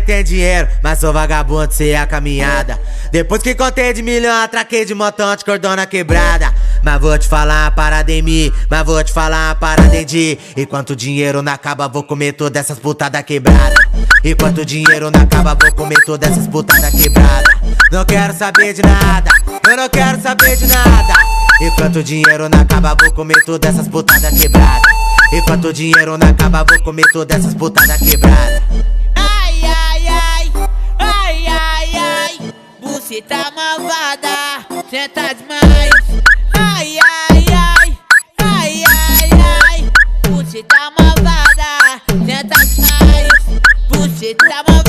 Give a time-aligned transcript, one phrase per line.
[0.00, 2.80] tem dinheiro, mas sou vagabundo, cê é a caminhada.
[3.12, 6.52] Depois que contei de milhão, atraquei de motão, de cordona quebrada.
[6.82, 10.04] Mas vou te falar uma parada em mim, mas vou te falar uma parada em
[10.04, 10.38] ti.
[10.56, 13.76] Enquanto o dinheiro não acaba, vou comer todas essas putadas quebradas.
[14.24, 17.54] Enquanto o dinheiro não acaba, vou comer todas essas putadas quebradas.
[17.92, 19.30] Não quero saber de nada,
[19.68, 21.14] eu não quero saber de nada.
[21.60, 24.92] Enquanto o dinheiro não acaba, vou comer todas essas putadas quebradas.
[25.32, 28.62] Enquanto o dinheiro não acaba, vou comer todas essas putadas quebradas.
[33.16, 35.90] Buceta malvada, senta demais.
[36.52, 37.98] Ai, ai, ai,
[38.38, 39.30] ai, ai,
[39.64, 39.90] ai,
[40.28, 43.62] buceta malvada, senta demais.
[43.88, 44.85] Buceta malvada,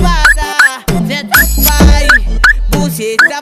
[0.00, 2.08] Malvada, senta pai.
[2.70, 3.39] Buceta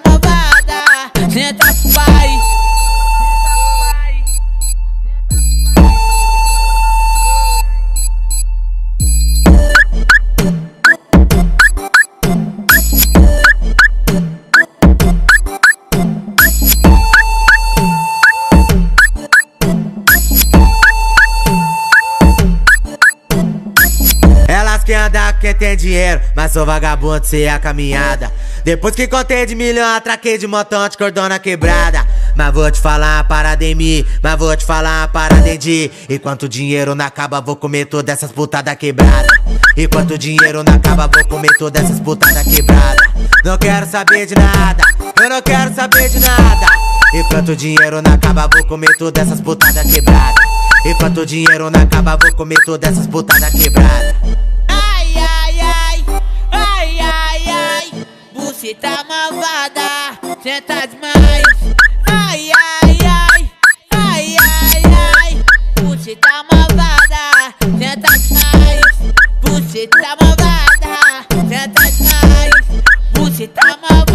[24.89, 28.33] Elas que andam quem tem dinheiro, mas sou vagabundo, cê é a caminhada.
[28.65, 32.07] Depois que contei de milhão, atraquei de motão, de cordona quebrada.
[32.35, 35.59] Mas vou te falar uma parada em mim, mas vou te falar uma parada em
[35.59, 35.93] ti.
[36.09, 39.31] Enquanto dinheiro não acaba, vou comer todas essas putadas quebradas.
[39.77, 43.07] Enquanto dinheiro não acaba, vou comer todas essas putadas quebradas.
[43.45, 44.83] Não quero saber de nada,
[45.21, 46.67] eu não quero saber de nada.
[47.15, 50.45] Enquanto dinheiro não acaba, vou comer todas essas putadas quebradas.
[50.87, 54.15] Enquanto dinheiro não acaba, vou comer todas essas putadas quebradas.
[58.69, 61.43] que tá malvada, senta demais.
[62.07, 63.51] Ai, ai, ai,
[63.95, 64.83] ai, ai,
[65.17, 65.45] ai.
[65.87, 68.83] Você tá malvada, senta demais.
[69.41, 72.53] Você tá malvada, senta demais.
[73.15, 74.08] Você tá malvada.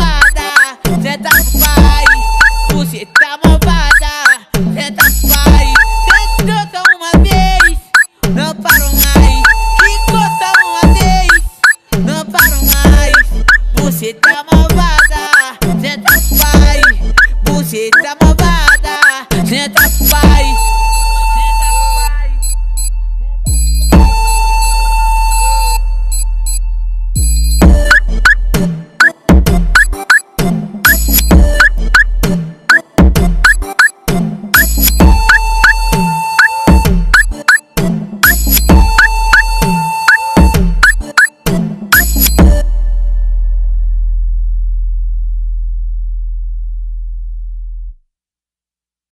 [17.74, 18.23] Sheta